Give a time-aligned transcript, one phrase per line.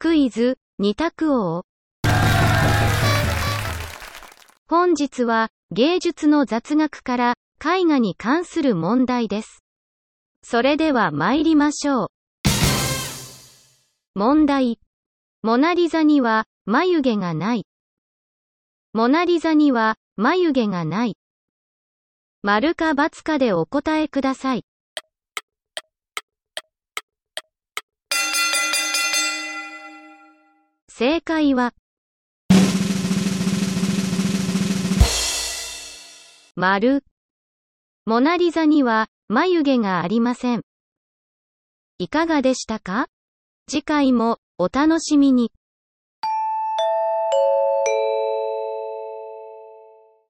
[0.00, 1.64] クイズ、二択王。
[4.68, 9.64] 本日は、芸術の雑学から、絵画に関する問題です。
[10.44, 12.08] それでは参りましょう。
[14.14, 14.78] 問題。
[15.42, 17.66] モナリザには、眉毛がない。
[18.92, 21.16] モナリザには、眉毛がない。
[22.42, 24.64] 丸か×かでお答えください。
[30.98, 31.74] 正解は、
[36.56, 37.04] 丸。
[38.04, 40.62] モナリザには眉毛がありません。
[41.98, 43.06] いかがでしたか？
[43.70, 45.52] 次回もお楽しみに。